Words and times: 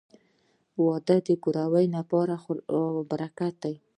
•واده 0.85 1.17
د 1.27 1.29
کورنۍ 1.43 1.85
لپاره 1.95 2.35
برکت 3.11 3.53
دی. 3.63 3.75